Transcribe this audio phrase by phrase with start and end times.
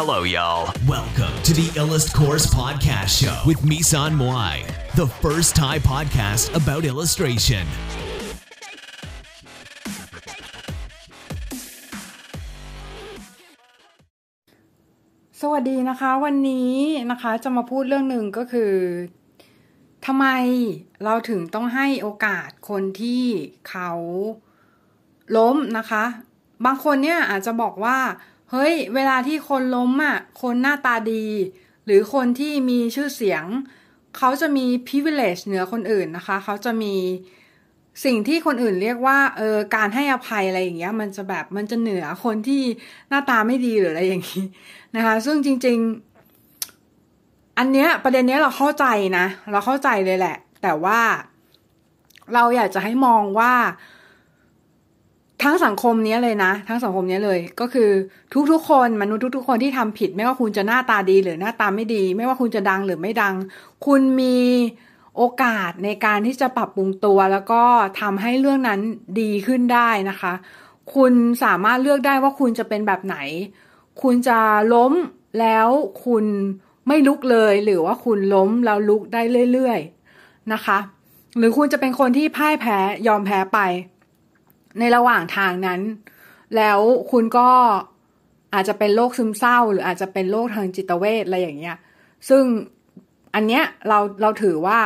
[0.00, 0.64] Hello, y'all.
[0.88, 6.82] Welcome to the Illust Course Podcast Show with Misan Moai, the first Thai podcast about
[6.92, 7.64] illustration.
[15.40, 16.72] สวัสดีนะคะ วันนี้
[17.10, 18.74] นะคะจะมาพูดเรื่องหนึ่งก็คือ
[20.06, 20.26] ทำไม
[21.04, 23.24] เราถึงต้องให้โอกาสคนที่
[23.68, 23.90] เขา
[25.36, 26.04] ล้มนะคะ
[26.64, 27.98] บางคนเนี่ยอาจจะบอกว่า
[28.50, 31.26] เฮ้ย เวลาที่คนล้มอะ คนหน้าตาดี
[31.84, 33.44] หรือคนที่มีชื่อเสียง
[34.18, 36.94] เขาจะมี privilege เหนือคนอื่นนะคะ เขาจะมี
[38.04, 42.62] สิ่งที่คนอื่นเรียกว่าเออการให้อภัยอะไรอย่างเงี้ย มันจะแบบมันจะเหนือคนที่
[43.08, 44.44] หน้าตาไม่ดีหรืออะไรอย่างนี้
[44.96, 45.78] นะคะ ซึ่งจริง
[46.64, 48.86] ๆ อันเนี้ยประเด็นเนี้ยเราเข้าใจ
[49.18, 51.00] นะ เราเข้าใจเลยแหละ แต่ว่า
[52.34, 53.52] เราอยากจะให้มองว่า
[55.44, 57.90] ทั้งสังคมนี้เลยนะ ทั้งสังคมนี้เลย ก็คือ
[58.52, 63.34] ทุกๆ คนมนุษย์ทุกๆ คนที่ทำผิด ไม่ว่าคุณจะหน้าตาดีหรือหน้าตาไม่ดี ไม่ว่าคุณจะดังหรือไม่ดัง
[63.86, 64.38] คุณมี
[65.16, 67.62] โอกาสในการที่จะปรับปรุงตัว แล้วก็
[68.00, 68.80] ทำให้เรื่องนั้น
[69.20, 70.32] ดีขึ้นได้นะคะ
[70.94, 71.12] คุณ
[71.44, 73.16] สามารถเลือกได้ว่าคุณจะเป็นแบบไหน
[74.02, 74.38] คุณจะ
[74.74, 74.92] ล้ม
[75.40, 75.68] แล้ว
[76.04, 76.24] คุณ
[76.88, 79.80] ไม่ลุกเลยหรือว่าคุณล้มแล้วลุกได้เรื่อย
[80.16, 80.78] ๆ นะคะ
[81.38, 83.58] หรือคุณจะเป็นคนที่พ่ายแพ้ยอมแพ้ไป
[84.78, 85.80] ในระหว่างทางนั้น
[86.56, 86.80] แล้ว
[87.10, 87.50] คุณก็
[88.54, 91.76] อาจจะเป็นโรคซึมเศร้า หรืออาจจะเป็นโรคทางจิตเวชอะไรอย่างเงี้ย
[92.28, 92.42] ซึ่ง
[93.34, 94.78] อันเนี้ยเราเราถือว่า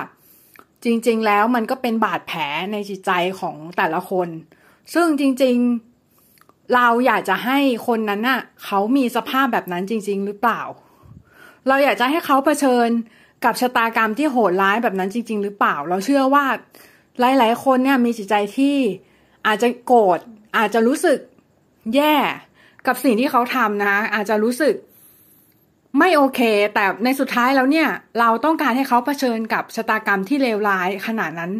[0.85, 2.41] จริง ๆ แล้วมันก็เป็นบาดแผล
[2.73, 4.29] ในจิตใจของแต่ละคน
[4.95, 5.57] ซึ่งจริง
[6.15, 10.61] ๆ เราอยากจะให้คนนั้นน่ะเขามีสภาพแบบนั้นจริง ๆ หรือเปล่า
[11.69, 12.89] เราอยากจะให้เขาเผชิญ
[13.45, 16.45] กับชะตากรรมที่โหดร้ายแบบนั้นจริง ๆ หรือเปล่า เราเชื่อว่า
[17.21, 18.77] หลาย ๆ คนเนี่ยมีจิตใจที่
[19.47, 20.19] อาจจะโกรธ
[20.57, 21.19] อาจจะรู้สึก
[21.95, 22.17] แย่
[22.87, 24.75] กับสิ่งที่เขาทำนะคะอาจจะรู้สึก
[25.99, 26.41] ไม่โอเค
[26.75, 27.89] แต่ในสุดท้ายแล้วเนี่ย
[28.21, 31.53] เราต้องการให้เขาเผชิญกับชะตากรรมที่เลวร้ายขนาดนั้น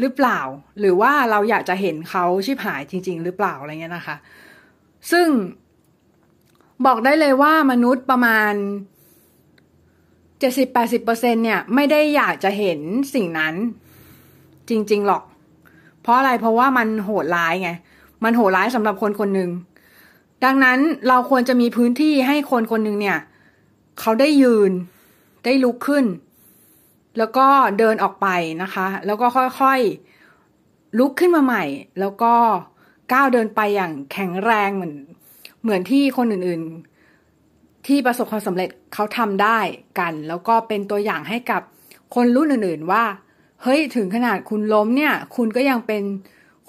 [0.00, 0.40] หรือเปล่า
[0.78, 4.16] หรือว่าเราอยากจะเห็นเขาชิบหายจริง ๆ หรือเปล่าอะไรเงี้ยนะคะ
[5.12, 5.28] ซึ่ง
[6.86, 8.52] บอกได้เลยว่ามนุษย์ประมาณ
[10.38, 12.80] เจ็ดสิบแปดสิบเปอร์เซ็นเนี่ย ไม่ได้อยากจะเห็น
[13.14, 13.54] สิ่งนั้น
[14.68, 15.22] จริง ๆ หรอก
[16.06, 17.70] เพราะอะไรเพราะว่ามันโหดร้ายไง
[18.24, 19.50] มันโหดร้ายสำหรับคนคนหนึ่ง
[20.44, 20.78] ดังนั้น
[21.08, 23.18] เราควรจะมีพื้นที่ให้คนคนหนึ่งเนี่ย
[24.00, 24.70] เขาได้ยืน
[25.44, 26.04] ได้ลุกขึ้น
[27.18, 27.46] แล้วก็
[27.78, 28.28] เดินออกไป
[28.62, 29.26] นะคะ แล้วก็
[29.60, 31.64] ค่อยๆลุกขึ้นมาใหม่
[32.00, 32.34] แล้วก็
[33.12, 34.94] ก้าวเดินไปอย่างแข็งแรงเหมือน
[35.62, 39.58] เหมือนที่คนอื่นๆ ที่ประสบความสำเร็จเขาทำได้
[39.98, 41.62] กัน แล้วก็เป็นตัวอย่างให้กับ
[42.14, 43.04] คนรุ่นอื่นๆว่า
[43.62, 46.02] เฮ้ยถึงขนาดคุณล้มเนี่ย คุณก็ยังเป็น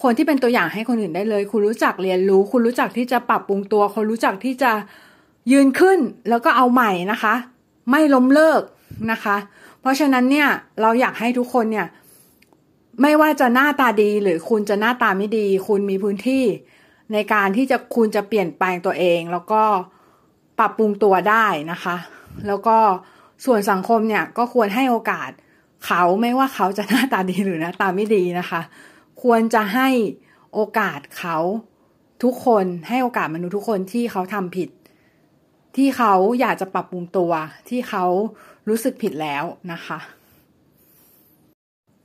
[0.02, 4.72] คนที่เป็นตัวอย่างให้คนอื่นได้เลย คุณรู้จักเรียนรู้ คุณรู้จักที่จะปรับปรุงตัวคุณรู้จักที่จะ
[5.52, 6.00] ยืนขึ้น
[6.30, 7.36] แล้วก็เอาใหม่นะคะ
[7.92, 8.62] ไม่ล้มเลิก
[9.12, 9.38] นะคะ
[9.82, 10.48] เพราะฉะนั้นเนี่ย
[10.82, 11.88] เราอยากให้ทุกคนเนี่ย
[13.02, 16.44] ไม่ว่าจะหน้าตาดีหรือคุณจะหน้าตาไม่ดี คุณมีพื้นที่
[17.14, 19.64] ในการที่จะคุณจะเปลี่ยนแปลงตัวเอง แล้วก็
[20.60, 21.96] ปรับปรุงตัวได้นะคะ
[22.48, 22.78] แล้วก็
[23.46, 25.30] ส่วนสังคมเนี่ยก็ควรให้โอกาส
[25.86, 28.62] เขาไม่ว่าเขาจะหน้าตาดีหรือหน้าตาไม่ดีนะคะ
[29.24, 29.90] ควรจะให้
[30.54, 31.38] โอกาสเขา
[32.24, 34.70] ทุกคนให้โอกาสมนุษย์ทุกคนที่เขาทำผิด
[35.76, 37.32] ที่เขาอยากจะปรับปรุงตัว
[37.70, 38.06] ที่เขา
[38.70, 40.00] รู้สึกผิดแล้วนะคะ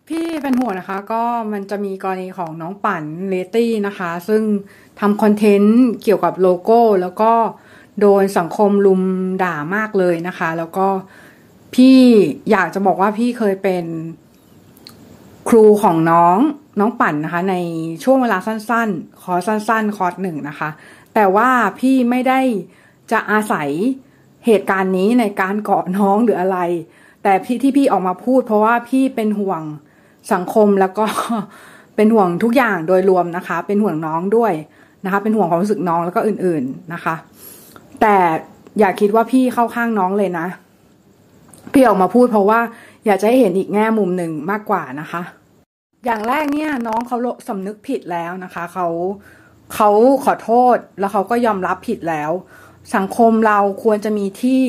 [0.09, 1.23] พี่เป็นห่วงนะคะก็
[1.53, 4.43] มันจะมีกรณีของน้องปั่นเลตี้นะคะ ซึ่ง
[5.01, 7.33] ทำคอนเทนต์เกี่ยวกับโลโก้ แล้วก็
[8.01, 9.03] โดนสังคมลุม
[9.43, 10.87] ด่ามากเลยนะคะ แล้วก็
[11.75, 11.99] พี่
[12.51, 13.85] อยากจะบอกว่าพี่เคยเป็น
[15.49, 16.39] ครูของน้อง
[16.81, 17.57] น้องปั่นนะคะ ใน
[18.05, 20.71] ช่วงเวลาสั้น ๆ คอร์สสั้น ๆ คอร์สหนึ่งนะคะ
[21.15, 22.41] แต่ว่าพี่ไม่ได้
[23.13, 23.69] จะอาศัย
[24.47, 26.59] เหตุการณ์นี้ในการเกาะน้องหรืออะไร
[27.23, 29.63] แต่พี่ที่พี่ออกมาพูด เพราะว่าพี่เป็นห่วง
[30.33, 31.05] สังคมแล้วก็
[31.97, 34.53] เป็นห่วงทุกอย่างโดยรวมนะคะ เป็นห่วงน้องด้วย
[35.05, 37.15] นะคะ เป็นห่วงความรู้สึกน้องแล้วก็อื่น ๆนะคะ
[38.01, 38.17] แต่
[38.79, 40.47] อย่าคิดว่าพี่เข้าข้างน้องเลยนะ
[41.73, 42.61] พี่ออกมาพูดเพราะว่า
[43.07, 45.23] อยากจะให้เห็นอีกแง่มุมหนึ่งมากกว่านะคะ
[46.05, 47.19] อย่างแรกเนี่ยน้องเขา
[47.49, 48.87] สำนึกผิดแล้วนะคะเขา
[49.75, 49.91] เขา
[50.25, 52.31] ขอโทษแล้วเขาก็ยอมรับผิดแล้ว
[52.97, 54.63] สังคมเราควรจะมีที่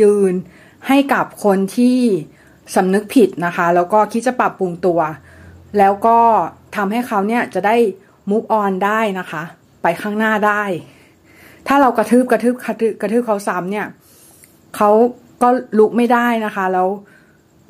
[0.00, 0.34] ยืน
[0.88, 1.98] ให้กับคนที่
[2.76, 5.00] สำนึกผิดนะคะ แล้วก็คิดจะปรับปรุงตัว
[5.78, 6.18] แล้วก็
[6.76, 7.76] ทำให้เขาเนี่ยจะได้
[8.30, 9.42] move on ได้นะคะ
[9.82, 10.62] ไปข้างหน้าได้
[11.66, 13.86] ถ้าเรากระทืบกระทืบกระทืบกระทืบเขาซ้ำเนี่ย
[14.76, 14.90] เขา
[15.42, 15.48] ก็
[15.78, 16.88] ลุกไม่ได้นะคะ แล้ว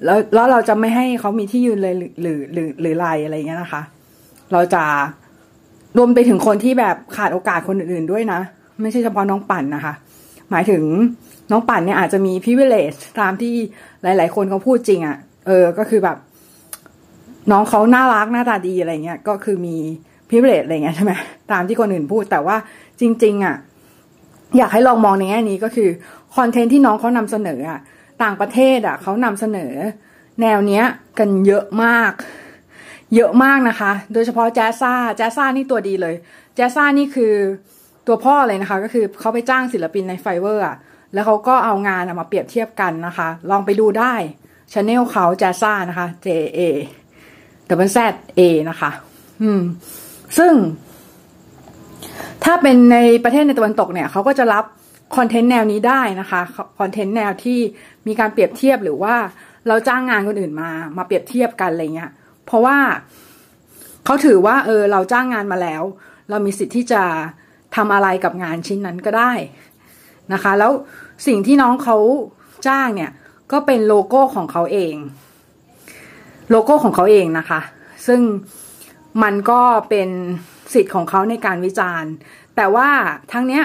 [0.05, 3.83] แล้วแล้วเราจะไม่ให้เขามีที่ยืนเลยหรือหรือหรือหรือไรอะไรเงี้ยนะคะ
[4.53, 4.85] เราจะ
[5.97, 8.41] รวมไปถึงคนที่แบบขาดโอกาสคนอื่นๆด้วยนะ
[8.83, 9.95] ไม่ใช่เฉพาะน้องปั่นนะคะ
[10.51, 10.83] หมายถึง
[11.51, 13.55] น้องปั่นเนี่ยอาจจะมี privilege ตามที่
[14.03, 15.17] หลาย ๆ คนเขาพูดจริงอะ่ะ
[15.47, 16.17] เออ ก็คือแบบ
[17.51, 19.77] น้องเขาน่ารักหน้าตาดีอะไรเงี้ย ก็คือมี
[20.29, 21.13] privilege อะไรเงี้ยใช่ไหม
[21.53, 22.57] ตามที่คนอื่นพูดแต่ว่า
[23.01, 23.57] จริง ๆอะ
[24.57, 25.89] อยากให้ลองมองในแง่นี้ก็คือ
[26.37, 27.81] คอนเทนต์ที่น้องเขานำเสนออะ
[28.23, 29.73] ต่างประเทศอะเขานำเสนอ
[30.41, 30.85] แนวเนี้ย
[31.19, 32.13] กันเยอะมาก
[33.17, 36.15] เยอะมากนะคะ โดยเฉพาะแจซ่า Jazza นี่ตัวดีเลย
[36.55, 37.35] แจซ่านี่คือ
[38.07, 40.77] ตัวพ่อเลยนะคะ ก็คือเขาไปจ้างศิลปินใน Fiverr อะ
[41.15, 44.15] แล้วเขาก็เอางานมาเปรียบเทียบกันนะคะ ลองไปดูได้
[44.73, 46.29] channel เขา Jazza นะคะ J
[46.59, 46.61] A
[47.87, 47.99] W Z
[48.39, 48.41] A
[48.71, 48.91] นะคะ
[49.43, 49.63] อืม
[50.39, 50.53] ซึ่ง
[52.45, 54.65] ถ้าเป็นในประเทศในตะวันตกเนี่ยเขาก็จะรับ
[55.17, 56.41] คอนเทนต์แนวนี้ได้นะคะ
[56.79, 57.59] คอนเทนต์แนวที่
[58.07, 59.15] มีการเปรียบเทียบหรือว่า
[59.69, 62.11] เราจ้างงานคนอื่นมามาเปรียบเทียบกันอะไรเงี้ย
[62.47, 62.79] เพราะว่า
[64.05, 65.83] เขาถือว่าเออเราจ้างงานมาแล้ว
[66.31, 67.03] เรามีสิทธิ์ที่จะ
[67.77, 69.33] ทำอะไรกับงานชิ้นนั้นก็ได้
[70.33, 70.73] นะคะ แล้ว
[71.27, 71.97] สิ่งที่น้องเขา
[72.69, 73.11] จ้างเนี่ย
[73.53, 74.95] ก็เป็นโลโก้ของเขาเอง
[76.51, 77.61] โลโก้ของเขาเองนะคะ
[78.07, 78.21] ซึ่ง
[79.23, 80.09] มันก็เป็น
[80.75, 82.13] สิทธิ์ของเขาในการวิจารณ์
[82.57, 82.89] แต่ว่า
[83.33, 83.65] ทั้งเนี้ย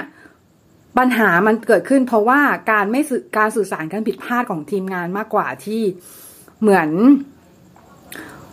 [0.98, 2.42] ปัญหามันเกิดขึ้น เพราะว่า
[2.72, 3.02] การไม่
[3.38, 5.82] การสื่อสารการผิดพลาดของทีมงานมากกว่าที่
[6.62, 6.90] เหมือน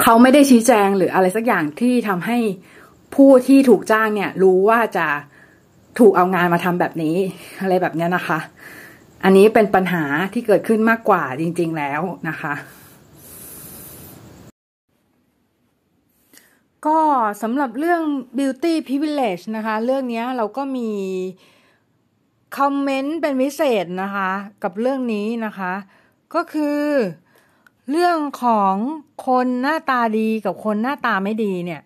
[0.02, 2.38] เขาไม่ได้ชี้แจงหรืออะไรสักอย่างที่ทำให้
[3.14, 5.06] ผู้ที่ถูกจ้างเนี่ย รู้ว่าจะ
[5.98, 7.16] ถูกเอางานมาทำแบบนี้
[7.62, 8.38] อะไรแบบนี้นะคะ
[9.24, 12.54] อันนี้เป็นปัญหาที่เกิดขึ้นมากกว่าจริง ๆ แล้วนะคะ
[16.86, 17.00] ก็
[17.42, 18.02] สำหรับเรื่อง
[18.38, 20.90] beauty privilege นะคะ เรื่องนี้เราก็มี
[22.56, 24.30] คอมเมนต์เป็นพิเศษนะคะ
[24.62, 25.72] กับเรื่องนี้นะคะ
[26.34, 26.82] ก็คือ
[27.90, 28.74] เรื่องของ
[29.26, 31.80] คนหน้าตาดีกับคนหน้าตาไม่ดีเนี่ย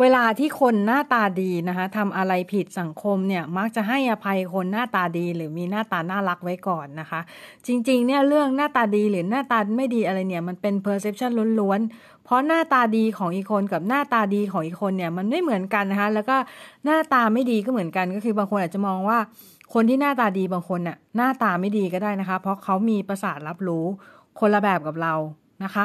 [0.00, 7.20] เวลาที่คนหน้าตาดีนะคะทำอะไรผิดสังคมเนี่ยมักจะให้อภัยคนหน้าตาดี หรือมีหน้าตาน่ารักไว้ก่อนนะคะ
[7.66, 11.30] จริงๆเนี่ยเรื่องหน้าตาดีหรือหน้าตาไม่ดีอะไรเนี่ยมันเป็น perception
[11.60, 16.36] ล้วนๆ เพราะหน้าตาดีของอีกคนกับหน้าตาดีของอีกคนเนี่ยมันไม่เหมือนกันนะคะแล้วก็
[16.84, 19.18] หน้าตาไม่ดีก็เหมือนกันก็คือบางคนอาจจะมองว่า
[19.74, 23.84] คนที่หน้าตาดีบางคนน่ะหน้าตาไม่ดีก็ได้นะคะ เพราะเขามีประสาทรับรู้
[24.38, 25.14] คนละแบบกับเรา
[25.64, 25.84] นะคะ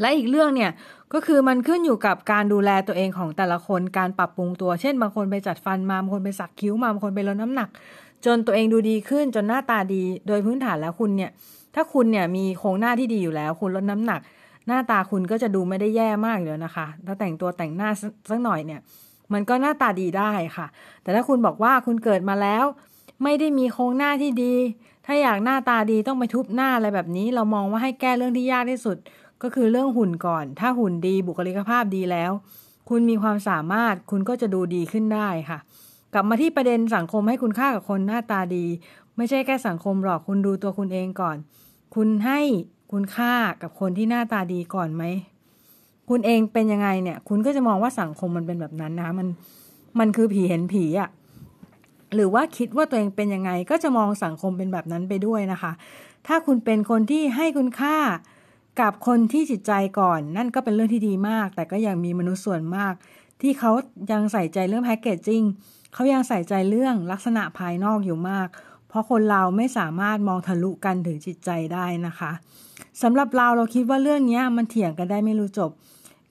[0.00, 0.70] และอีกเรื่องเนี่ย
[1.12, 7.68] ก็คือมันขึ้นอยู่กับการดูแลตัวเองของแต่ละคนการปรับปรุงตัว เช่นบางคนไปจัดฟันมาบางคนไปสักคิ้วมาบางคนไปลดน้ำหนัก
[8.24, 11.30] จนตัวเองดูดีขึ้นจนหน้าตาดี โดยพื้นฐานแล้วคุณเนี่ย
[11.74, 14.20] ถ้าคุณเนี่ยมีโครงหน้าที่ดีอยู่แล้ว คุณลดน้ำหนัก
[14.66, 17.88] หน้าตาคุณก็จะดูไม่ได้แย่มากเลยนะคะ ถ้าแต่งตัวแต่งหน้า
[18.30, 18.80] สักหน่อยเนี่ย
[19.32, 20.66] มันก็หน้าตาดีได้ค่ะ
[21.02, 22.64] แต่ถ้าคุณบอกว่าคุณเกิดมาแล้ว
[23.22, 24.54] ไม่ได้มีโครงหน้าที่ดี
[25.06, 28.96] ถ้าอยากหน้าตาดีต้องไปทุบหน้าอะไรแบบนี้ เรามองว่าให้แก้เรื่องที่ยากที่สุด
[29.42, 32.32] ก็คือเรื่องหุ่นก่อน ถ้าหุ่นดีบุคลิกภาพดีแล้ว
[32.88, 35.58] คุณมีความสามารถคุณก็จะดูดีขึ้นได้ค่ะ
[36.12, 38.66] กลับมาที่ประเด็นสังคมให้คุณค่ากับคนหน้าตาดี
[39.16, 41.36] ไม่ใช่แค่สังคมหรอกคุณดูตัวคุณเองก่อน
[41.94, 42.40] คุณให้
[42.92, 45.04] คุณค่ากับคนที่หน้าตาดีก่อนไหม
[46.08, 49.28] คุณเองเป็นยังไงเนี่ย คุณก็จะมองว่าสังคมมันเป็นแบบนั้นนะมัน
[49.98, 51.08] มันคือผีเห็นผีอะ่ะ
[52.14, 55.72] หรือว่าคิดว่าตัวเองเป็นยังไงก็จะมองสังคมเป็นแบบนั้นไปด้วยนะคะ
[56.26, 57.96] ถ้าคุณเป็นคนที่ให้คุณค่า
[58.80, 62.92] กับคนที่จิตใจก่อน นั่นก็เป็นเรื่องที่ดีมาก แต่ก็ยังมีมนุษย์ส่วนมาก
[63.40, 63.72] ที่เขา
[64.12, 65.42] ยังใส่ใจเรื่องแพคเกจจิ้ง
[65.94, 68.48] เขายังใส่ใจเรื่องลักษณะภายนอกอยู่มาก
[68.88, 72.32] เพราะคนเราไม่สามารถมองทะลุกันถึงจิตใจได้นะคะ
[73.02, 75.70] สำหรับเราเราคิดว่าเรื่องนี้มันเถียงกันได้ไม่รู้จบ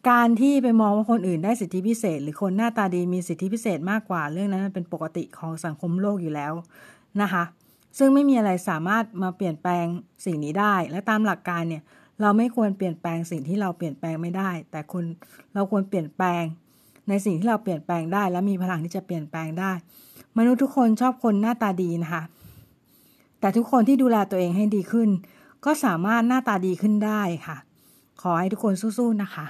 [0.10, 6.54] การที่ไปมองว่าคนอื่นได้สิทธิพิเศษ หรือคนหน้าตาดีมีสิทธิพิเศษมากกว่า เรื่องนั้นเป็นปกติของสังคมโลกอยู่แล้ว
[7.22, 7.44] นะคะ
[7.98, 9.86] ซึ่งไม่มีอะไรสามารถมาเปลี่ยนแปลง
[10.26, 11.84] สิ่งนี้ได้ และตามหลักการเนี่ย
[12.22, 15.04] เราไม่ควรเปลี่ยนแปลงสิ่งที่เราเปลี่ยนแปลงไม่ได้ แต่คน
[15.54, 16.44] เราควรเปลี่ยนแปลง
[17.10, 19.72] ในสิ่งที่เราเปลี่ยนแปลงได้ และมีพลังที่จะเปลี่ยนแปลงได้
[20.38, 22.24] มนุษย์ทุกคนชอบคนหน้าตาดีนะคะ
[23.40, 25.10] แต่ทุกคนที่ดูแลตัวเองให้ดีขึ้น
[25.66, 27.58] ก็สามารถหน้าตาดีขึ้นได้ค่ะ
[28.22, 29.46] ขอให้ทุกคนสู้ๆนะคะ